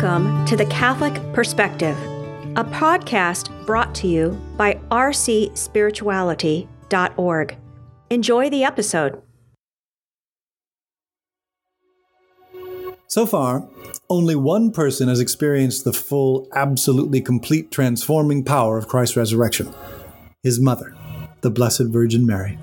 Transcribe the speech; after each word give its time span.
Welcome 0.00 0.46
to 0.46 0.56
the 0.56 0.66
Catholic 0.66 1.20
Perspective, 1.32 1.98
a 2.54 2.62
podcast 2.62 3.50
brought 3.66 3.96
to 3.96 4.06
you 4.06 4.40
by 4.56 4.74
rcspirituality.org. 4.92 7.56
Enjoy 8.08 8.48
the 8.48 8.62
episode. 8.62 9.20
So 13.08 13.26
far, 13.26 13.68
only 14.08 14.36
one 14.36 14.70
person 14.70 15.08
has 15.08 15.18
experienced 15.18 15.82
the 15.82 15.92
full, 15.92 16.46
absolutely 16.54 17.20
complete 17.20 17.72
transforming 17.72 18.44
power 18.44 18.78
of 18.78 18.86
Christ's 18.86 19.16
resurrection 19.16 19.74
his 20.44 20.60
mother, 20.60 20.94
the 21.40 21.50
Blessed 21.50 21.86
Virgin 21.86 22.24
Mary. 22.24 22.56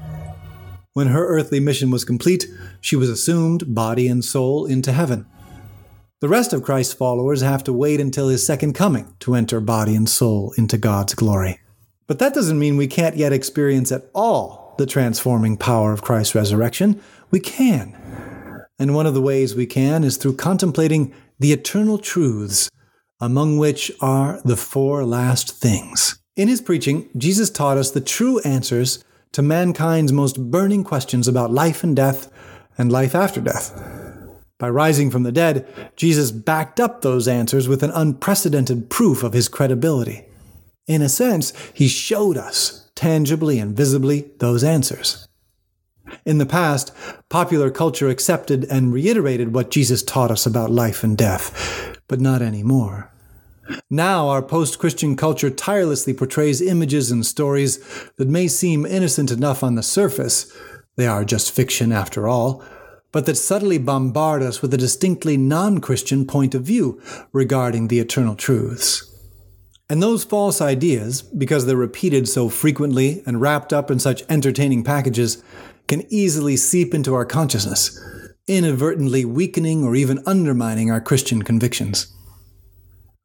When 0.94 1.08
her 1.08 1.28
earthly 1.28 1.60
mission 1.60 1.92
was 1.92 2.06
complete, 2.06 2.48
she 2.80 2.96
was 2.96 3.10
assumed, 3.10 3.76
body 3.76 4.08
and 4.08 4.24
soul, 4.24 4.66
into 4.66 4.94
heaven. 4.94 5.26
The 6.22 6.30
rest 6.30 6.54
of 6.54 6.64
Christ's 6.64 6.94
followers 6.94 7.42
have 7.42 7.62
to 7.66 7.74
wait 7.74 8.00
until 8.00 8.30
his 8.30 8.46
second 8.46 8.72
coming 8.74 9.14
to 9.20 9.36
enter 9.36 9.60
body 9.60 9.96
and 9.96 10.08
soul 10.08 10.54
into 10.58 10.78
God's 10.78 11.14
glory. 11.14 11.60
But 12.08 12.20
that 12.20 12.34
doesn't 12.34 12.58
mean 12.58 12.78
we 12.78 12.88
can't 12.88 13.18
yet 13.18 13.34
experience 13.34 13.92
at 13.92 14.10
all 14.16 14.76
the 14.78 14.86
transforming 14.86 15.58
power 15.58 15.92
of 15.92 16.04
Christ's 16.04 16.34
resurrection. 16.34 17.02
We 17.32 17.42
can. 17.42 17.98
And 18.80 18.96
one 18.96 19.06
of 19.06 19.14
the 19.14 19.22
ways 19.22 19.56
we 19.56 19.66
can 19.66 20.06
is 20.06 20.16
through 20.16 20.38
contemplating 20.38 21.14
the 21.38 21.52
eternal 21.52 21.98
truths, 21.98 22.70
among 23.20 23.58
which 23.58 23.92
are 24.00 24.40
the 24.46 24.58
four 24.58 25.04
last 25.04 25.52
things. 25.52 26.18
In 26.38 26.48
his 26.48 26.62
preaching, 26.62 27.10
Jesus 27.18 27.50
taught 27.50 27.78
us 27.78 27.92
the 27.92 28.00
true 28.00 28.40
answers 28.40 29.04
to 29.34 29.42
mankind's 29.42 30.14
most 30.14 30.50
burning 30.50 30.86
questions 30.86 31.28
about 31.28 31.52
life 31.52 31.84
and 31.84 31.94
death 31.94 32.32
and 32.78 32.90
life 32.90 33.16
after 33.16 33.42
death. 33.42 34.05
By 34.58 34.70
rising 34.70 35.12
from 35.12 35.24
the 35.24 35.32
dead, 35.32 35.68
Jesus 35.96 36.32
backed 36.32 36.80
up 36.80 37.02
those 37.02 37.28
answers 37.28 37.68
with 37.68 37.84
an 37.84 37.92
unprecedented 37.92 38.90
proof 38.90 39.22
of 39.22 39.34
his 39.34 39.50
credibility. 39.50 40.26
In 40.88 41.02
a 41.02 41.10
sense, 41.10 41.52
he 41.74 41.88
showed 41.88 42.38
us, 42.38 42.90
tangibly 42.96 43.60
and 43.60 43.76
visibly, 43.76 44.32
those 44.40 44.64
answers. 44.64 45.28
In 46.26 46.38
the 46.38 46.46
past, 46.46 46.94
popular 47.30 47.70
culture 47.70 48.10
accepted 48.10 48.66
and 48.66 48.94
reiterated 48.94 49.54
what 49.54 49.72
Jesus 49.72 50.04
taught 50.04 50.32
us 50.32 50.46
about 50.46 50.72
life 50.72 51.04
and 51.04 51.18
death, 51.18 52.00
but 52.08 52.22
not 52.22 52.42
anymore. 52.42 53.12
Now, 53.90 54.30
our 54.30 54.44
post 54.44 54.80
Christian 54.80 55.16
culture 55.16 55.50
tirelessly 55.50 56.14
portrays 56.14 56.62
images 56.62 57.12
and 57.12 57.26
stories 57.26 57.80
that 58.18 58.28
may 58.28 58.48
seem 58.48 58.86
innocent 58.86 59.32
enough 59.32 59.64
on 59.64 59.76
the 59.76 59.84
surface, 59.84 60.56
they 60.96 61.08
are 61.08 61.26
just 61.26 61.52
fiction 61.52 61.92
after 61.92 62.28
all, 62.28 62.64
but 63.16 63.26
that 63.26 63.38
subtly 63.38 63.78
bombard 63.78 64.44
us 64.44 64.62
with 64.62 64.74
a 64.74 64.78
distinctly 64.78 65.38
non 65.38 65.80
Christian 65.80 66.28
point 66.28 66.54
of 66.54 66.64
view 66.64 67.02
regarding 67.32 67.88
the 67.88 68.02
eternal 68.02 68.36
truths. 68.36 69.10
And 69.90 70.04
those 70.04 70.26
false 70.26 70.60
ideas, 70.60 71.22
because 71.22 71.66
they're 71.66 71.78
repeated 71.78 72.28
so 72.28 72.50
frequently 72.50 73.24
and 73.26 73.40
wrapped 73.40 73.72
up 73.72 73.90
in 73.90 74.00
such 74.00 74.24
entertaining 74.28 74.84
packages, 74.84 75.42
can 75.88 76.04
easily 76.10 76.58
seep 76.58 76.94
into 76.94 77.14
our 77.14 77.24
consciousness, 77.24 77.98
inadvertently 78.50 79.24
weakening 79.24 79.86
or 79.86 79.96
even 79.96 80.22
undermining 80.26 80.92
our 80.92 81.00
Christian 81.00 81.42
convictions. 81.42 82.14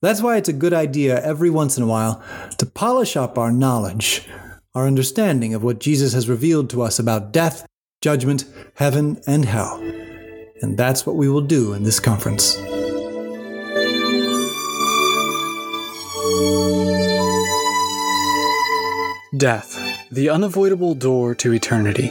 That's 0.02 0.22
why 0.22 0.36
it's 0.36 0.48
a 0.48 0.52
good 0.52 0.72
idea 0.72 1.20
every 1.20 1.50
once 1.50 1.76
in 1.76 1.82
a 1.82 1.88
while 1.88 2.22
to 2.58 2.64
polish 2.64 3.16
up 3.16 3.36
our 3.36 3.50
knowledge, 3.50 4.28
our 4.72 4.86
understanding 4.86 5.52
of 5.52 5.64
what 5.64 5.80
Jesus 5.80 6.12
has 6.12 6.28
revealed 6.28 6.70
to 6.70 6.82
us 6.82 7.00
about 7.00 7.32
death 7.32 7.66
judgment, 8.00 8.44
heaven, 8.74 9.20
and 9.26 9.44
hell. 9.44 9.78
And 10.62 10.76
that's 10.78 11.04
what 11.04 11.16
we 11.16 11.28
will 11.28 11.42
do 11.42 11.74
in 11.74 11.82
this 11.82 12.00
conference. 12.00 12.56
Death, 19.36 19.78
the 20.10 20.28
unavoidable 20.30 20.94
door 20.94 21.34
to 21.36 21.52
eternity. 21.52 22.08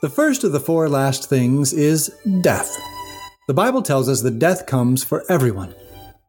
The 0.00 0.08
first 0.08 0.44
of 0.44 0.52
the 0.52 0.60
four 0.60 0.88
last 0.88 1.28
things 1.28 1.72
is 1.72 2.10
death. 2.40 2.74
The 3.48 3.54
Bible 3.54 3.82
tells 3.82 4.08
us 4.08 4.22
that 4.22 4.38
death 4.38 4.66
comes 4.66 5.04
for 5.04 5.24
everyone, 5.28 5.74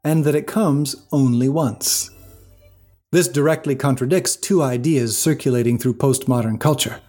and 0.03 0.25
that 0.25 0.35
it 0.35 0.47
comes 0.47 0.96
only 1.12 1.47
once. 1.47 2.09
This 3.11 3.27
directly 3.27 3.75
contradicts 3.75 4.38
two 4.38 4.63
ideas 4.63 5.17
circulating 5.17 5.77
through 5.77 5.95
postmodern 5.95 6.59
culture. 6.59 7.01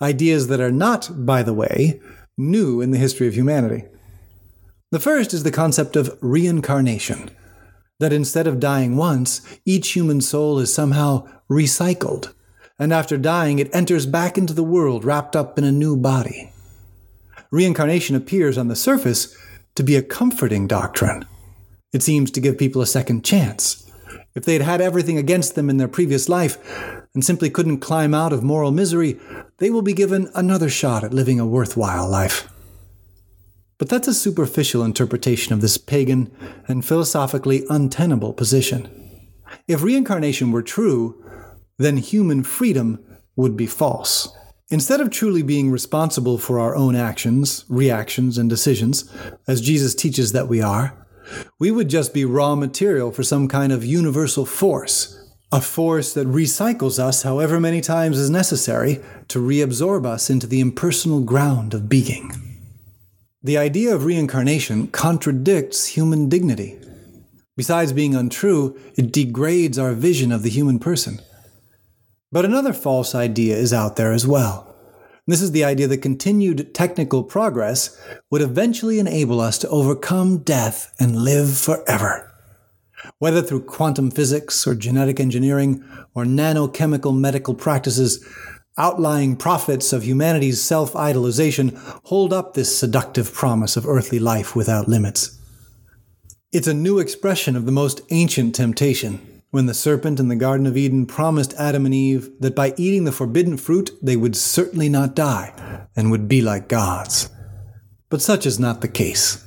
Ideas 0.00 0.46
that 0.46 0.60
are 0.60 0.70
not, 0.70 1.26
by 1.26 1.42
the 1.42 1.54
way, 1.54 2.00
new 2.38 2.80
in 2.80 2.92
the 2.92 2.98
history 2.98 3.26
of 3.26 3.34
humanity. 3.34 3.84
The 4.92 5.00
first 5.00 5.34
is 5.34 5.42
the 5.42 5.50
concept 5.50 5.96
of 5.96 6.16
reincarnation, 6.20 7.30
that 7.98 8.12
instead 8.12 8.46
of 8.46 8.60
dying 8.60 8.96
once, 8.96 9.40
each 9.64 9.90
human 9.90 10.20
soul 10.20 10.58
is 10.58 10.72
somehow 10.72 11.28
recycled, 11.50 12.32
and 12.78 12.92
after 12.92 13.16
dying, 13.16 13.58
it 13.58 13.74
enters 13.74 14.06
back 14.06 14.38
into 14.38 14.54
the 14.54 14.64
world 14.64 15.04
wrapped 15.04 15.36
up 15.36 15.58
in 15.58 15.64
a 15.64 15.72
new 15.72 15.96
body. 15.96 16.52
Reincarnation 17.50 18.14
appears 18.14 18.56
on 18.56 18.68
the 18.68 18.76
surface 18.76 19.36
to 19.74 19.82
be 19.82 19.96
a 19.96 20.02
comforting 20.02 20.66
doctrine. 20.66 21.24
It 21.92 22.02
seems 22.02 22.30
to 22.32 22.40
give 22.40 22.56
people 22.56 22.82
a 22.82 22.86
second 22.86 23.24
chance, 23.24 23.89
if 24.34 24.44
they 24.44 24.52
had 24.54 24.62
had 24.62 24.80
everything 24.80 25.18
against 25.18 25.54
them 25.54 25.68
in 25.68 25.76
their 25.76 25.88
previous 25.88 26.28
life 26.28 26.58
and 27.14 27.24
simply 27.24 27.50
couldn't 27.50 27.78
climb 27.78 28.14
out 28.14 28.32
of 28.32 28.42
moral 28.42 28.70
misery, 28.70 29.18
they 29.58 29.70
will 29.70 29.82
be 29.82 29.92
given 29.92 30.30
another 30.34 30.68
shot 30.68 31.02
at 31.02 31.14
living 31.14 31.40
a 31.40 31.46
worthwhile 31.46 32.08
life. 32.08 32.48
But 33.78 33.88
that's 33.88 34.08
a 34.08 34.14
superficial 34.14 34.84
interpretation 34.84 35.52
of 35.52 35.62
this 35.62 35.78
pagan 35.78 36.30
and 36.68 36.84
philosophically 36.84 37.64
untenable 37.70 38.34
position. 38.34 38.88
If 39.66 39.82
reincarnation 39.82 40.52
were 40.52 40.62
true, 40.62 41.24
then 41.78 41.96
human 41.96 42.44
freedom 42.44 43.02
would 43.36 43.56
be 43.56 43.66
false. 43.66 44.28
Instead 44.68 45.00
of 45.00 45.10
truly 45.10 45.42
being 45.42 45.70
responsible 45.70 46.38
for 46.38 46.60
our 46.60 46.76
own 46.76 46.94
actions, 46.94 47.64
reactions, 47.68 48.38
and 48.38 48.48
decisions, 48.48 49.10
as 49.48 49.60
Jesus 49.60 49.94
teaches 49.94 50.32
that 50.32 50.46
we 50.46 50.62
are, 50.62 50.99
we 51.58 51.70
would 51.70 51.88
just 51.88 52.14
be 52.14 52.24
raw 52.24 52.54
material 52.54 53.12
for 53.12 53.22
some 53.22 53.48
kind 53.48 53.72
of 53.72 53.84
universal 53.84 54.46
force, 54.46 55.16
a 55.52 55.60
force 55.60 56.14
that 56.14 56.26
recycles 56.26 56.98
us 56.98 57.22
however 57.22 57.58
many 57.58 57.80
times 57.80 58.18
is 58.18 58.30
necessary 58.30 59.00
to 59.28 59.38
reabsorb 59.38 60.06
us 60.06 60.30
into 60.30 60.46
the 60.46 60.60
impersonal 60.60 61.20
ground 61.20 61.74
of 61.74 61.88
being. 61.88 62.32
The 63.42 63.58
idea 63.58 63.94
of 63.94 64.04
reincarnation 64.04 64.88
contradicts 64.88 65.86
human 65.86 66.28
dignity. 66.28 66.78
Besides 67.56 67.92
being 67.92 68.14
untrue, 68.14 68.78
it 68.96 69.12
degrades 69.12 69.78
our 69.78 69.92
vision 69.92 70.30
of 70.30 70.42
the 70.42 70.50
human 70.50 70.78
person. 70.78 71.20
But 72.30 72.44
another 72.44 72.72
false 72.72 73.14
idea 73.14 73.56
is 73.56 73.72
out 73.72 73.96
there 73.96 74.12
as 74.12 74.26
well. 74.26 74.69
This 75.26 75.42
is 75.42 75.52
the 75.52 75.64
idea 75.64 75.86
that 75.86 75.98
continued 75.98 76.74
technical 76.74 77.22
progress 77.22 78.00
would 78.30 78.42
eventually 78.42 78.98
enable 78.98 79.40
us 79.40 79.58
to 79.58 79.68
overcome 79.68 80.38
death 80.38 80.94
and 80.98 81.16
live 81.16 81.56
forever. 81.56 82.26
Whether 83.18 83.42
through 83.42 83.64
quantum 83.64 84.10
physics 84.10 84.66
or 84.66 84.74
genetic 84.74 85.20
engineering 85.20 85.84
or 86.14 86.24
nanochemical 86.24 87.16
medical 87.16 87.54
practices, 87.54 88.26
outlying 88.76 89.36
prophets 89.36 89.92
of 89.92 90.04
humanity's 90.04 90.60
self 90.60 90.94
idolization 90.94 91.76
hold 92.04 92.32
up 92.32 92.54
this 92.54 92.76
seductive 92.76 93.32
promise 93.32 93.76
of 93.76 93.86
earthly 93.86 94.18
life 94.18 94.56
without 94.56 94.88
limits. 94.88 95.38
It's 96.52 96.66
a 96.66 96.74
new 96.74 96.98
expression 96.98 97.56
of 97.56 97.66
the 97.66 97.72
most 97.72 98.00
ancient 98.10 98.54
temptation 98.54 99.29
when 99.50 99.66
the 99.66 99.74
serpent 99.74 100.20
in 100.20 100.28
the 100.28 100.36
Garden 100.36 100.66
of 100.66 100.76
Eden 100.76 101.06
promised 101.06 101.54
Adam 101.54 101.84
and 101.84 101.94
Eve 101.94 102.30
that 102.38 102.54
by 102.54 102.72
eating 102.76 103.04
the 103.04 103.12
forbidden 103.12 103.56
fruit 103.56 103.90
they 104.00 104.16
would 104.16 104.36
certainly 104.36 104.88
not 104.88 105.16
die 105.16 105.86
and 105.96 106.10
would 106.10 106.28
be 106.28 106.40
like 106.40 106.68
gods. 106.68 107.28
But 108.08 108.22
such 108.22 108.46
is 108.46 108.60
not 108.60 108.80
the 108.80 108.88
case. 108.88 109.44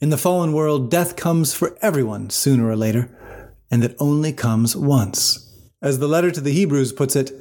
In 0.00 0.10
the 0.10 0.18
fallen 0.18 0.52
world, 0.52 0.90
death 0.90 1.16
comes 1.16 1.54
for 1.54 1.76
everyone 1.82 2.30
sooner 2.30 2.68
or 2.68 2.76
later, 2.76 3.10
and 3.70 3.82
it 3.82 3.96
only 3.98 4.32
comes 4.32 4.76
once. 4.76 5.44
As 5.82 5.98
the 5.98 6.08
letter 6.08 6.30
to 6.30 6.40
the 6.40 6.52
Hebrews 6.52 6.92
puts 6.92 7.16
it, 7.16 7.32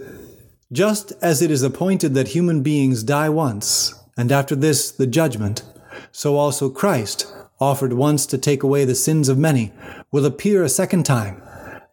just 0.72 1.14
as 1.22 1.42
it 1.42 1.52
is 1.52 1.64
appointed 1.64 2.14
that 2.14 2.30
human 2.30 2.64
beings 2.64 3.04
die 3.04 3.30
once, 3.30 3.94
and 4.18 4.32
after 4.32 4.56
this 4.56 4.92
the 4.92 5.08
judgment, 5.08 5.64
so 6.12 6.36
also 6.36 6.70
Christ, 6.70 7.32
offered 7.60 7.94
once 7.94 8.26
to 8.28 8.38
take 8.38 8.64
away 8.64 8.86
the 8.86 8.96
sins 8.96 9.30
of 9.30 9.38
many, 9.38 9.72
will 10.12 10.26
appear 10.26 10.64
a 10.64 10.70
second 10.70 11.06
time 11.06 11.42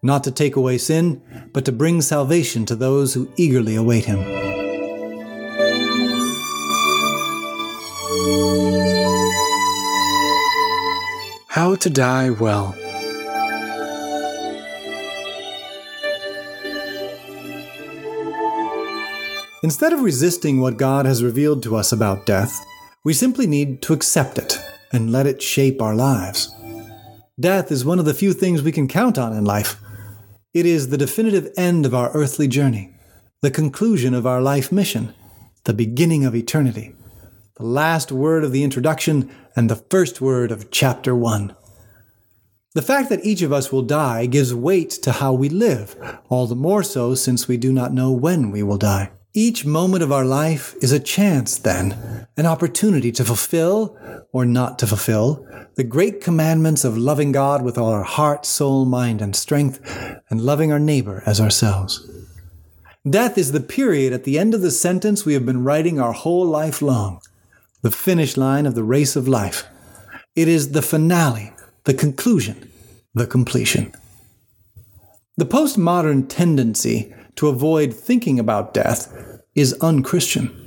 not 0.04 0.22
to 0.22 0.30
take 0.30 0.54
away 0.54 0.76
sin, 0.76 1.20
but 1.52 1.64
to 1.64 1.72
bring 1.72 2.02
salvation 2.02 2.66
to 2.66 2.76
those 2.76 3.14
who 3.14 3.32
eagerly 3.36 3.74
await 3.74 4.04
him. 4.04 4.20
How 11.48 11.74
to 11.76 11.88
Die 11.88 12.30
Well. 12.30 12.74
Instead 19.62 19.94
of 19.94 20.02
resisting 20.02 20.60
what 20.60 20.76
God 20.76 21.06
has 21.06 21.24
revealed 21.24 21.62
to 21.62 21.76
us 21.76 21.92
about 21.92 22.26
death, 22.26 22.62
we 23.04 23.14
simply 23.14 23.46
need 23.46 23.80
to 23.82 23.94
accept 23.94 24.36
it 24.36 24.58
and 24.92 25.10
let 25.10 25.26
it 25.26 25.40
shape 25.40 25.80
our 25.80 25.94
lives. 25.94 26.54
Death 27.40 27.72
is 27.72 27.84
one 27.84 27.98
of 27.98 28.04
the 28.04 28.12
few 28.12 28.34
things 28.34 28.62
we 28.62 28.70
can 28.70 28.86
count 28.86 29.16
on 29.16 29.32
in 29.32 29.46
life. 29.46 29.80
It 30.54 30.66
is 30.66 30.90
the 30.90 30.96
definitive 30.96 31.52
end 31.56 31.84
of 31.84 31.96
our 31.96 32.12
earthly 32.12 32.46
journey, 32.46 32.94
the 33.42 33.50
conclusion 33.50 34.14
of 34.14 34.24
our 34.24 34.40
life 34.40 34.70
mission, 34.70 35.12
the 35.64 35.74
beginning 35.74 36.24
of 36.24 36.36
eternity, 36.36 36.94
the 37.56 37.64
last 37.64 38.12
word 38.12 38.44
of 38.44 38.52
the 38.52 38.62
introduction, 38.62 39.34
and 39.56 39.68
the 39.68 39.82
first 39.90 40.20
word 40.20 40.52
of 40.52 40.70
chapter 40.70 41.12
1. 41.12 41.56
The 42.74 42.82
fact 42.82 43.08
that 43.08 43.24
each 43.24 43.42
of 43.42 43.52
us 43.52 43.72
will 43.72 43.82
die 43.82 44.26
gives 44.26 44.54
weight 44.54 44.90
to 44.90 45.10
how 45.10 45.32
we 45.32 45.48
live, 45.48 45.96
all 46.28 46.46
the 46.46 46.54
more 46.54 46.84
so 46.84 47.16
since 47.16 47.48
we 47.48 47.56
do 47.56 47.72
not 47.72 47.92
know 47.92 48.12
when 48.12 48.52
we 48.52 48.62
will 48.62 48.78
die. 48.78 49.10
Each 49.36 49.64
moment 49.64 50.04
of 50.04 50.12
our 50.12 50.24
life 50.24 50.76
is 50.80 50.92
a 50.92 51.00
chance, 51.00 51.58
then, 51.58 52.28
an 52.36 52.46
opportunity 52.46 53.10
to 53.10 53.24
fulfill, 53.24 53.98
or 54.32 54.46
not 54.46 54.78
to 54.78 54.86
fulfill, 54.86 55.44
the 55.74 55.82
great 55.82 56.20
commandments 56.20 56.84
of 56.84 56.96
loving 56.96 57.32
God 57.32 57.62
with 57.62 57.76
all 57.76 57.90
our 57.90 58.04
heart, 58.04 58.46
soul, 58.46 58.84
mind, 58.84 59.20
and 59.20 59.34
strength, 59.34 59.80
and 60.30 60.40
loving 60.40 60.70
our 60.70 60.78
neighbor 60.78 61.20
as 61.26 61.40
ourselves. 61.40 62.08
Death 63.10 63.36
is 63.36 63.50
the 63.50 63.58
period 63.58 64.12
at 64.12 64.22
the 64.22 64.38
end 64.38 64.54
of 64.54 64.60
the 64.60 64.70
sentence 64.70 65.24
we 65.24 65.34
have 65.34 65.44
been 65.44 65.64
writing 65.64 65.98
our 65.98 66.12
whole 66.12 66.46
life 66.46 66.80
long, 66.80 67.20
the 67.82 67.90
finish 67.90 68.36
line 68.36 68.66
of 68.66 68.76
the 68.76 68.84
race 68.84 69.16
of 69.16 69.26
life. 69.26 69.64
It 70.36 70.46
is 70.46 70.70
the 70.70 70.82
finale 70.82 71.52
the 71.82 71.94
conclusion, 71.94 72.70
the 73.14 73.26
completion. 73.26 73.92
The 75.36 75.44
postmodern 75.44 76.28
tendency 76.28 77.12
to 77.36 77.48
avoid 77.48 77.94
thinking 77.94 78.38
about 78.38 78.74
death 78.74 79.12
is 79.54 79.76
unchristian. 79.80 80.60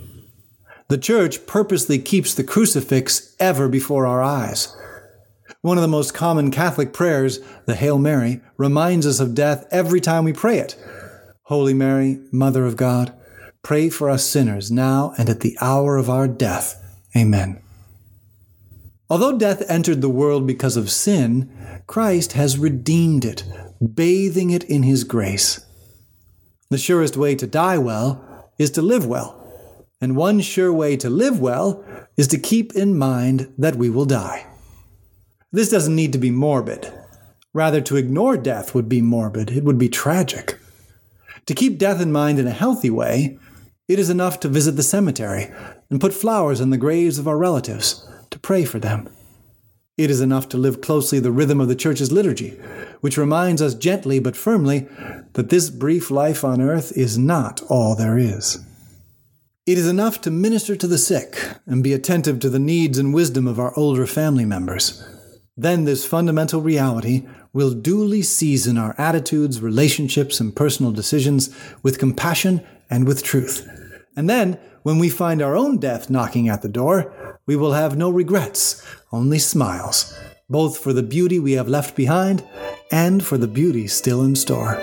The 0.89 0.97
church 0.97 1.45
purposely 1.45 1.99
keeps 1.99 2.33
the 2.33 2.43
crucifix 2.43 3.35
ever 3.39 3.67
before 3.67 4.07
our 4.07 4.21
eyes. 4.21 4.75
One 5.61 5.77
of 5.77 5.81
the 5.81 5.87
most 5.87 6.13
common 6.13 6.51
Catholic 6.51 6.93
prayers, 6.93 7.39
the 7.65 7.75
Hail 7.75 7.97
Mary, 7.97 8.41
reminds 8.57 9.05
us 9.05 9.19
of 9.19 9.35
death 9.35 9.65
every 9.71 9.99
time 9.99 10.23
we 10.23 10.33
pray 10.33 10.59
it. 10.59 10.75
Holy 11.43 11.73
Mary, 11.73 12.19
Mother 12.31 12.65
of 12.65 12.77
God, 12.77 13.13
pray 13.63 13.89
for 13.89 14.09
us 14.09 14.23
sinners 14.23 14.71
now 14.71 15.13
and 15.17 15.29
at 15.29 15.41
the 15.41 15.57
hour 15.59 15.97
of 15.97 16.09
our 16.09 16.27
death. 16.27 16.81
Amen. 17.15 17.61
Although 19.09 19.37
death 19.37 19.63
entered 19.69 20.01
the 20.01 20.09
world 20.09 20.45
because 20.47 20.77
of 20.77 20.91
sin, 20.91 21.49
Christ 21.87 22.33
has 22.33 22.57
redeemed 22.57 23.25
it, 23.25 23.43
bathing 23.93 24.51
it 24.51 24.63
in 24.65 24.83
his 24.83 25.03
grace. 25.03 25.65
The 26.69 26.77
surest 26.77 27.15
way 27.15 27.35
to 27.35 27.47
die 27.47 27.77
well 27.77 28.51
is 28.57 28.71
to 28.71 28.81
live 28.81 29.05
well. 29.05 29.33
And 30.01 30.15
one 30.15 30.41
sure 30.41 30.71
way 30.71 30.97
to 30.97 31.09
live 31.09 31.39
well 31.39 31.83
is 32.17 32.27
to 32.27 32.37
keep 32.37 32.73
in 32.73 32.97
mind 32.97 33.53
that 33.57 33.75
we 33.75 33.89
will 33.89 34.05
die. 34.05 34.45
This 35.51 35.69
doesn't 35.69 35.95
need 35.95 36.11
to 36.13 36.19
be 36.19 36.29
morbid. 36.29 36.91
Rather, 37.53 37.81
to 37.81 37.95
ignore 37.95 38.37
death 38.37 38.75
would 38.75 38.89
be 38.89 39.01
morbid, 39.01 39.49
it 39.49 39.63
would 39.63 39.77
be 39.77 39.89
tragic. 39.89 40.59
To 41.45 41.55
keep 41.55 41.77
death 41.79 42.01
in 42.01 42.11
mind 42.11 42.37
in 42.37 42.47
a 42.47 42.51
healthy 42.51 42.89
way, 42.89 43.39
it 43.87 43.97
is 43.97 44.09
enough 44.09 44.39
to 44.41 44.49
visit 44.49 44.73
the 44.73 44.83
cemetery 44.83 45.49
and 45.89 46.01
put 46.01 46.13
flowers 46.13 46.59
on 46.59 46.69
the 46.69 46.77
graves 46.77 47.17
of 47.17 47.27
our 47.27 47.37
relatives 47.37 48.07
to 48.31 48.39
pray 48.39 48.65
for 48.65 48.79
them. 48.79 49.09
It 49.97 50.11
is 50.11 50.21
enough 50.21 50.47
to 50.49 50.57
live 50.57 50.79
closely 50.79 51.19
the 51.19 51.31
rhythm 51.31 51.59
of 51.59 51.67
the 51.67 51.75
Church's 51.75 52.11
liturgy, 52.11 52.51
which 53.01 53.17
reminds 53.17 53.63
us 53.63 53.73
gently 53.73 54.19
but 54.19 54.35
firmly 54.35 54.87
that 55.33 55.49
this 55.49 55.71
brief 55.71 56.11
life 56.11 56.43
on 56.43 56.61
earth 56.61 56.95
is 56.95 57.17
not 57.17 57.63
all 57.67 57.95
there 57.95 58.17
is. 58.17 58.63
It 59.65 59.79
is 59.79 59.87
enough 59.87 60.21
to 60.21 60.31
minister 60.31 60.75
to 60.75 60.87
the 60.87 60.99
sick 60.99 61.37
and 61.65 61.83
be 61.83 61.93
attentive 61.93 62.39
to 62.41 62.49
the 62.49 62.59
needs 62.59 62.99
and 62.99 63.11
wisdom 63.11 63.47
of 63.47 63.59
our 63.59 63.73
older 63.75 64.05
family 64.05 64.45
members. 64.45 65.03
Then 65.57 65.85
this 65.85 66.05
fundamental 66.05 66.61
reality 66.61 67.27
will 67.51 67.73
duly 67.73 68.21
season 68.21 68.77
our 68.77 68.93
attitudes, 68.99 69.61
relationships, 69.61 70.39
and 70.39 70.55
personal 70.55 70.91
decisions 70.91 71.49
with 71.81 71.97
compassion 71.97 72.63
and 72.87 73.07
with 73.07 73.23
truth. 73.23 73.67
And 74.15 74.29
then, 74.29 74.59
when 74.83 74.99
we 74.99 75.09
find 75.09 75.41
our 75.41 75.57
own 75.57 75.79
death 75.79 76.09
knocking 76.09 76.47
at 76.47 76.61
the 76.61 76.69
door, 76.69 77.11
we 77.47 77.55
will 77.55 77.71
have 77.71 77.97
no 77.97 78.09
regrets, 78.09 78.85
only 79.11 79.39
smiles, 79.39 80.13
both 80.49 80.77
for 80.77 80.93
the 80.93 81.01
beauty 81.01 81.39
we 81.39 81.53
have 81.53 81.69
left 81.69 81.95
behind 81.95 82.43
and 82.91 83.25
for 83.25 83.37
the 83.37 83.47
beauty 83.47 83.87
still 83.87 84.21
in 84.23 84.35
store. 84.35 84.75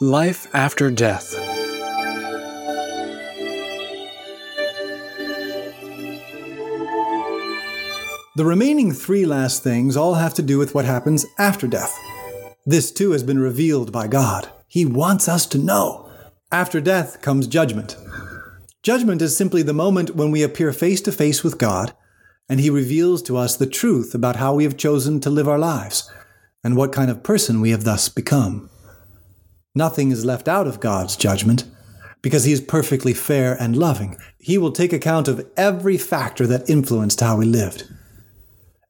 Life 0.00 0.46
after 0.54 0.90
death. 0.90 1.32
The 8.36 8.44
remaining 8.44 8.92
three 8.92 9.26
last 9.26 9.64
things 9.64 9.96
all 9.96 10.14
have 10.14 10.34
to 10.34 10.42
do 10.42 10.58
with 10.58 10.72
what 10.72 10.84
happens 10.84 11.26
after 11.38 11.66
death. 11.66 11.92
This 12.64 12.92
too 12.92 13.10
has 13.10 13.24
been 13.24 13.40
revealed 13.40 13.90
by 13.90 14.06
God. 14.06 14.48
He 14.68 14.84
wants 14.84 15.28
us 15.28 15.44
to 15.46 15.58
know. 15.58 16.07
After 16.50 16.80
death 16.80 17.20
comes 17.20 17.46
judgment. 17.46 17.94
Judgment 18.82 19.20
is 19.20 19.36
simply 19.36 19.62
the 19.62 19.74
moment 19.74 20.16
when 20.16 20.30
we 20.30 20.42
appear 20.42 20.72
face 20.72 21.02
to 21.02 21.12
face 21.12 21.44
with 21.44 21.58
God 21.58 21.92
and 22.48 22.58
He 22.58 22.70
reveals 22.70 23.22
to 23.24 23.36
us 23.36 23.54
the 23.54 23.66
truth 23.66 24.14
about 24.14 24.36
how 24.36 24.54
we 24.54 24.64
have 24.64 24.78
chosen 24.78 25.20
to 25.20 25.28
live 25.28 25.46
our 25.46 25.58
lives 25.58 26.10
and 26.64 26.74
what 26.74 26.90
kind 26.90 27.10
of 27.10 27.22
person 27.22 27.60
we 27.60 27.70
have 27.70 27.84
thus 27.84 28.08
become. 28.08 28.70
Nothing 29.74 30.10
is 30.10 30.24
left 30.24 30.48
out 30.48 30.66
of 30.66 30.80
God's 30.80 31.16
judgment 31.16 31.64
because 32.22 32.44
He 32.44 32.52
is 32.52 32.62
perfectly 32.62 33.12
fair 33.12 33.54
and 33.60 33.76
loving. 33.76 34.16
He 34.38 34.56
will 34.56 34.72
take 34.72 34.94
account 34.94 35.28
of 35.28 35.46
every 35.54 35.98
factor 35.98 36.46
that 36.46 36.70
influenced 36.70 37.20
how 37.20 37.36
we 37.36 37.44
lived. 37.44 37.84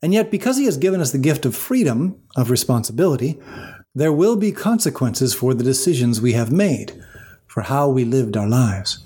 And 0.00 0.14
yet, 0.14 0.30
because 0.30 0.58
He 0.58 0.66
has 0.66 0.76
given 0.76 1.00
us 1.00 1.10
the 1.10 1.18
gift 1.18 1.44
of 1.44 1.56
freedom, 1.56 2.22
of 2.36 2.50
responsibility, 2.50 3.40
there 3.96 4.12
will 4.12 4.36
be 4.36 4.52
consequences 4.52 5.34
for 5.34 5.54
the 5.54 5.64
decisions 5.64 6.20
we 6.20 6.34
have 6.34 6.52
made, 6.52 6.92
for 7.48 7.62
how 7.62 7.88
we 7.88 8.04
lived 8.04 8.36
our 8.36 8.48
lives. 8.48 9.02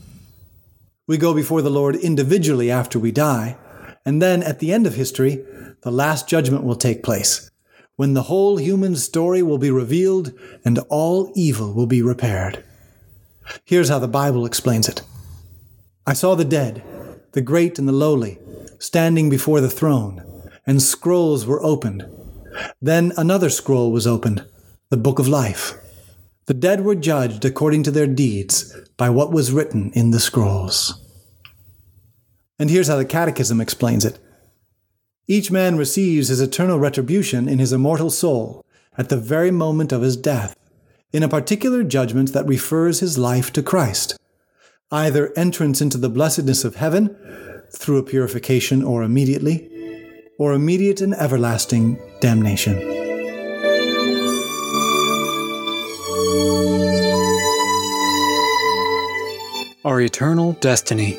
We 1.07 1.17
go 1.17 1.33
before 1.33 1.63
the 1.63 1.71
Lord 1.71 1.97
individually 1.97 2.71
after 2.71 2.99
we 2.99 3.11
die, 3.13 3.57
and 4.05 4.21
then 4.21 4.43
at 4.43 4.59
the 4.59 4.73
end 4.73 4.87
of 4.87 4.95
history, 4.95 5.43
the 5.81 5.91
last 5.91 6.29
judgment 6.29 6.65
will 6.65 6.77
take 6.77 7.03
place, 7.03 7.51
when 7.97 8.13
the 8.13 8.25
whole 8.25 8.59
human 8.59 8.97
story 8.97 9.43
will 9.43 9.59
be 9.59 9.71
revealed 9.71 10.33
and 10.65 10.79
all 10.91 11.33
evil 11.35 11.73
will 11.73 11.87
be 11.87 12.03
repaired. 12.03 12.63
Here's 13.65 13.89
how 13.89 13.99
the 13.99 14.09
Bible 14.09 14.45
explains 14.45 14.89
it 14.89 15.03
I 16.07 16.13
saw 16.13 16.35
the 16.35 16.45
dead, 16.45 16.83
the 17.33 17.41
great 17.41 17.79
and 17.79 17.89
the 17.89 17.93
lowly, 17.93 18.39
standing 18.79 19.31
before 19.31 19.61
the 19.61 19.71
throne 19.71 20.23
and 20.67 20.83
scrolls 20.83 21.47
were 21.47 21.63
opened. 21.63 22.07
Then 22.81 23.13
another 23.17 23.51
scroll 23.51 23.91
was 23.91 24.07
opened, 24.07 24.45
the 24.91 24.97
book 24.97 25.19
of 25.19 25.29
life. 25.29 25.75
The 26.47 26.55
dead 26.55 26.85
were 26.85 26.97
judged 26.97 27.45
according 27.45 27.85
to 27.85 27.91
their 27.91 28.07
deeds 28.07 28.77
by 28.97 29.11
what 29.11 29.33
was 29.33 29.53
written 29.53 29.93
in 29.95 30.11
the 30.11 30.19
scrolls. 30.19 30.99
And 32.59 32.69
here's 32.69 32.89
how 32.89 32.97
the 32.97 33.05
Catechism 33.05 33.61
explains 33.61 34.05
it 34.05 34.19
Each 35.29 35.51
man 35.51 35.77
receives 35.77 36.29
his 36.29 36.41
eternal 36.41 36.79
retribution 36.79 37.49
in 37.49 37.59
his 37.59 37.73
immortal 37.73 38.11
soul 38.11 38.65
at 38.99 39.09
the 39.09 39.17
very 39.17 39.51
moment 39.51 39.93
of 39.93 40.03
his 40.03 40.17
death, 40.17 40.57
in 41.13 41.23
a 41.23 41.29
particular 41.29 41.85
judgment 41.85 42.33
that 42.33 42.47
refers 42.47 43.01
his 43.01 43.19
life 43.19 43.53
to 43.53 43.63
Christ, 43.63 44.19
either 44.91 45.33
entrance 45.37 45.81
into 45.81 45.99
the 45.99 46.11
blessedness 46.11 46.65
of 46.65 46.77
heaven 46.77 47.17
through 47.77 47.99
a 47.99 48.03
purification 48.03 48.83
or 48.83 49.03
immediately, 49.03 49.69
or 50.39 50.53
immediate 50.53 51.01
and 51.01 51.15
everlasting 51.15 51.99
damnation. 52.21 53.02
Our 59.85 60.01
eternal 60.01 60.53
destiny. 60.53 61.19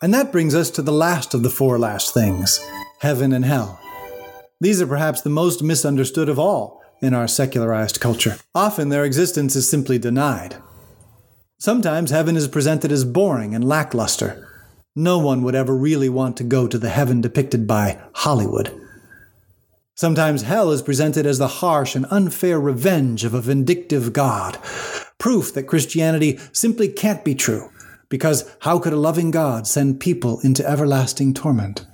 And 0.00 0.14
that 0.14 0.30
brings 0.30 0.54
us 0.54 0.70
to 0.70 0.82
the 0.82 0.92
last 0.92 1.34
of 1.34 1.42
the 1.42 1.50
four 1.50 1.80
last 1.80 2.14
things 2.14 2.60
heaven 3.00 3.32
and 3.32 3.44
hell. 3.44 3.80
These 4.60 4.80
are 4.80 4.86
perhaps 4.86 5.20
the 5.22 5.30
most 5.30 5.64
misunderstood 5.64 6.28
of 6.28 6.38
all 6.38 6.80
in 7.02 7.12
our 7.12 7.26
secularized 7.26 8.00
culture. 8.00 8.36
Often 8.54 8.90
their 8.90 9.04
existence 9.04 9.56
is 9.56 9.68
simply 9.68 9.98
denied. 9.98 10.56
Sometimes 11.58 12.12
heaven 12.12 12.36
is 12.36 12.46
presented 12.46 12.92
as 12.92 13.04
boring 13.04 13.52
and 13.52 13.68
lackluster. 13.68 14.46
No 14.94 15.18
one 15.18 15.42
would 15.42 15.56
ever 15.56 15.76
really 15.76 16.08
want 16.08 16.36
to 16.36 16.44
go 16.44 16.68
to 16.68 16.78
the 16.78 16.88
heaven 16.88 17.20
depicted 17.20 17.66
by 17.66 18.00
Hollywood. 18.14 18.85
Sometimes 19.98 20.42
hell 20.42 20.72
is 20.72 20.82
presented 20.82 21.24
as 21.24 21.38
the 21.38 21.48
harsh 21.48 21.96
and 21.96 22.04
unfair 22.10 22.60
revenge 22.60 23.24
of 23.24 23.32
a 23.32 23.40
vindictive 23.40 24.12
God, 24.12 24.58
proof 25.16 25.54
that 25.54 25.62
Christianity 25.62 26.38
simply 26.52 26.86
can't 26.86 27.24
be 27.24 27.34
true, 27.34 27.70
because 28.10 28.54
how 28.60 28.78
could 28.78 28.92
a 28.92 28.96
loving 28.96 29.30
God 29.30 29.66
send 29.66 29.98
people 29.98 30.38
into 30.40 30.68
everlasting 30.68 31.32
torment? 31.32 31.86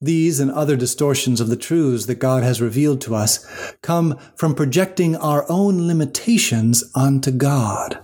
These 0.00 0.40
and 0.40 0.50
other 0.50 0.76
distortions 0.76 1.42
of 1.42 1.48
the 1.48 1.56
truths 1.56 2.06
that 2.06 2.14
God 2.14 2.42
has 2.42 2.62
revealed 2.62 3.02
to 3.02 3.14
us 3.14 3.74
come 3.82 4.18
from 4.34 4.54
projecting 4.54 5.14
our 5.14 5.44
own 5.50 5.86
limitations 5.86 6.90
onto 6.94 7.32
God. 7.32 7.98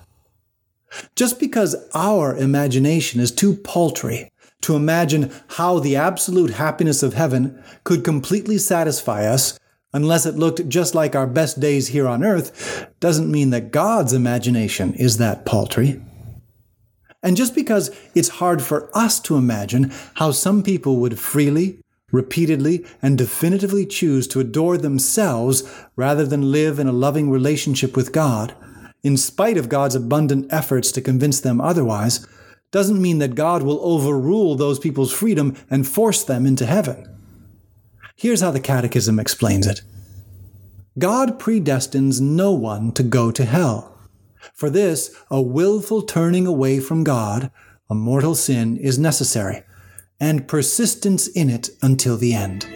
Just 1.17 1.41
because 1.41 1.75
our 1.95 2.37
imagination 2.37 3.19
is 3.19 3.33
too 3.33 3.55
paltry 3.55 4.32
to 4.63 4.77
imagine 4.77 5.33
how 5.49 5.79
the 5.79 5.97
absolute 5.97 6.53
happiness 6.53 7.03
of 7.03 7.15
heaven 7.15 7.63
could 7.85 8.05
completely 8.05 8.59
satisfy 8.59 9.27
us 9.27 9.59
unless 9.93 10.25
it 10.25 10.37
looked 10.37 10.69
just 10.69 10.95
like 10.95 11.15
our 11.15 11.27
best 11.27 11.61
days 11.61 11.89
here 11.89 12.09
on 12.09 12.25
earth, 12.25 12.89
doesn't 13.01 13.31
mean 13.31 13.51
that 13.51 13.71
God's 13.71 14.13
imagination 14.13 14.95
is 14.95 15.19
that 15.19 15.45
paltry. 15.45 16.01
And 17.23 17.37
just 17.37 17.55
because 17.55 17.91
it's 18.15 18.29
hard 18.29 18.63
for 18.63 18.91
us 18.97 19.21
to 19.21 19.37
imagine 19.37 19.93
how 20.15 20.33
some 20.33 20.63
people 20.63 20.97
would 20.97 21.19
freely, 21.19 21.79
repeatedly, 22.11 22.85
and 23.01 23.17
definitively 23.17 23.87
choose 23.87 24.27
to 24.29 24.41
adore 24.41 24.77
themselves 24.77 25.63
rather 25.95 26.27
than 26.27 26.51
live 26.51 26.79
in 26.79 26.89
a 26.89 26.93
loving 26.93 27.31
relationship 27.31 27.97
with 27.97 28.13
God, 28.13 28.55
in 29.05 29.17
spite 29.17 29.57
of 29.57 29.69
God's 29.69 29.95
abundant 29.95 30.53
efforts 30.53 30.91
to 30.93 31.01
convince 31.01 31.41
them 31.41 31.61
otherwise, 31.61 32.27
doesn't 32.73 33.01
mean 33.01 33.19
that 33.19 33.37
God 33.37 33.63
will 33.63 33.79
overrule 33.85 34.57
those 34.57 34.81
people's 34.81 35.13
freedom 35.13 35.57
and 35.71 35.87
force 35.87 36.25
them 36.25 36.45
into 36.47 36.67
heaven. 36.67 37.09
Here's 38.17 38.41
how 38.41 38.51
the 38.51 38.61
Catechism 38.61 39.21
explains 39.21 39.67
it 39.67 39.83
God 40.99 41.39
predestines 41.39 42.21
no 42.21 42.53
one 42.53 42.93
to 42.93 43.03
go 43.03 43.31
to 43.31 43.45
hell. 43.45 43.97
For 44.55 44.69
this, 44.69 45.15
a 45.31 45.41
willful 45.41 46.03
turning 46.03 46.47
away 46.47 46.81
from 46.81 47.05
God, 47.05 47.51
a 47.89 47.95
mortal 47.95 48.35
sin, 48.35 48.77
is 48.77 48.99
necessary, 48.99 49.63
and 50.19 50.49
persistence 50.49 51.29
in 51.29 51.49
it 51.49 51.71
until 51.81 52.17
the 52.17 52.35
end. 52.35 52.67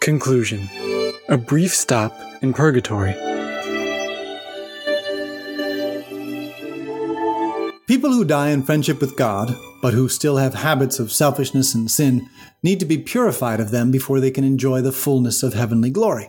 Conclusion 0.00 0.68
A 1.32 1.38
brief 1.38 1.74
stop 1.74 2.14
in 2.42 2.52
purgatory. 2.52 3.14
People 7.86 8.12
who 8.12 8.26
die 8.26 8.50
in 8.50 8.62
friendship 8.62 9.00
with 9.00 9.16
God, 9.16 9.56
but 9.80 9.94
who 9.94 10.10
still 10.10 10.36
have 10.36 10.52
habits 10.52 10.98
of 10.98 11.10
selfishness 11.10 11.74
and 11.74 11.90
sin, 11.90 12.28
need 12.62 12.80
to 12.80 12.84
be 12.84 12.98
purified 12.98 13.60
of 13.60 13.70
them 13.70 13.90
before 13.90 14.20
they 14.20 14.30
can 14.30 14.44
enjoy 14.44 14.82
the 14.82 14.92
fullness 14.92 15.42
of 15.42 15.54
heavenly 15.54 15.88
glory. 15.88 16.28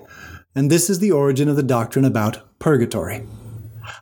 And 0.56 0.72
this 0.72 0.90
is 0.90 1.00
the 1.00 1.12
origin 1.12 1.50
of 1.50 1.58
the 1.58 1.64
doctrine 1.64 2.06
about 2.06 2.58
purgatory. 2.60 3.28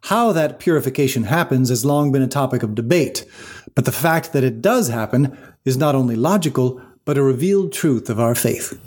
How 0.03 0.31
that 0.33 0.59
purification 0.59 1.23
happens 1.23 1.69
has 1.69 1.83
long 1.83 2.11
been 2.11 2.21
a 2.21 2.27
topic 2.27 2.61
of 2.61 2.75
debate, 2.75 3.25
but 3.73 3.85
the 3.85 3.91
fact 3.91 4.33
that 4.33 4.43
it 4.43 4.61
does 4.61 4.89
happen 4.89 5.35
is 5.65 5.77
not 5.77 5.95
only 5.95 6.15
logical, 6.15 6.79
but 7.05 7.17
a 7.17 7.23
revealed 7.23 7.73
truth 7.73 8.07
of 8.07 8.19
our 8.19 8.35
faith. 8.35 8.79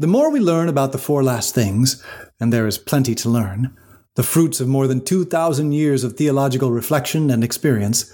The 0.00 0.06
more 0.06 0.30
we 0.30 0.40
learn 0.40 0.70
about 0.70 0.92
the 0.92 0.98
four 0.98 1.22
last 1.22 1.54
things, 1.54 2.02
and 2.40 2.50
there 2.50 2.66
is 2.66 2.78
plenty 2.78 3.14
to 3.16 3.28
learn, 3.28 3.76
the 4.14 4.22
fruits 4.22 4.58
of 4.58 4.66
more 4.66 4.86
than 4.86 5.04
2,000 5.04 5.72
years 5.72 6.04
of 6.04 6.14
theological 6.14 6.70
reflection 6.72 7.28
and 7.28 7.44
experience, 7.44 8.10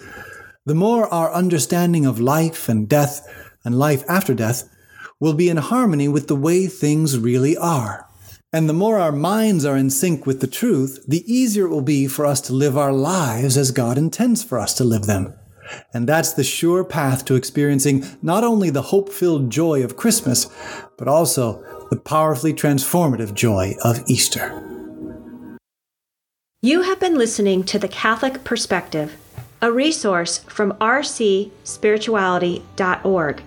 the 0.64 0.74
more 0.74 1.06
our 1.14 1.32
understanding 1.32 2.04
of 2.04 2.18
life 2.18 2.68
and 2.68 2.88
death 2.88 3.24
and 3.64 3.78
life 3.78 4.02
after 4.08 4.34
death 4.34 4.68
will 5.20 5.32
be 5.32 5.48
in 5.48 5.58
harmony 5.58 6.08
with 6.08 6.26
the 6.26 6.34
way 6.34 6.66
things 6.66 7.20
really 7.20 7.56
are. 7.56 8.08
And 8.52 8.68
the 8.68 8.72
more 8.72 8.98
our 8.98 9.12
minds 9.12 9.64
are 9.64 9.76
in 9.76 9.90
sync 9.90 10.26
with 10.26 10.40
the 10.40 10.48
truth, 10.48 11.04
the 11.06 11.22
easier 11.32 11.66
it 11.66 11.70
will 11.70 11.82
be 11.82 12.08
for 12.08 12.26
us 12.26 12.40
to 12.40 12.52
live 12.52 12.76
our 12.76 12.92
lives 12.92 13.56
as 13.56 13.70
God 13.70 13.96
intends 13.96 14.42
for 14.42 14.58
us 14.58 14.74
to 14.74 14.82
live 14.82 15.06
them. 15.06 15.34
And 15.92 16.08
that's 16.08 16.32
the 16.32 16.44
sure 16.44 16.84
path 16.84 17.24
to 17.26 17.34
experiencing 17.34 18.04
not 18.22 18.44
only 18.44 18.70
the 18.70 18.82
hope 18.82 19.12
filled 19.12 19.50
joy 19.50 19.82
of 19.82 19.96
Christmas, 19.96 20.48
but 20.96 21.08
also 21.08 21.64
the 21.90 21.96
powerfully 21.96 22.52
transformative 22.52 23.34
joy 23.34 23.74
of 23.84 24.04
Easter. 24.08 24.62
You 26.62 26.82
have 26.82 26.98
been 26.98 27.16
listening 27.16 27.62
to 27.64 27.78
The 27.78 27.88
Catholic 27.88 28.42
Perspective, 28.42 29.16
a 29.62 29.70
resource 29.70 30.38
from 30.38 30.72
rcspirituality.org. 30.74 33.42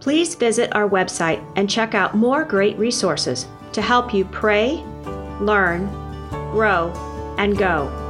Please 0.00 0.34
visit 0.34 0.76
our 0.76 0.88
website 0.88 1.42
and 1.56 1.70
check 1.70 1.94
out 1.94 2.14
more 2.14 2.44
great 2.44 2.76
resources 2.76 3.46
to 3.72 3.82
help 3.82 4.14
you 4.14 4.24
pray, 4.26 4.84
learn, 5.40 5.86
grow, 6.52 6.92
and 7.38 7.58
go. 7.58 8.03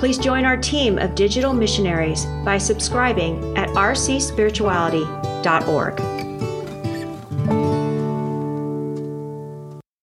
Please 0.00 0.16
join 0.16 0.46
our 0.46 0.56
team 0.56 0.98
of 0.98 1.14
digital 1.14 1.52
missionaries 1.52 2.24
by 2.42 2.56
subscribing 2.56 3.54
at 3.58 3.68
rcspirituality.org. 3.68 6.09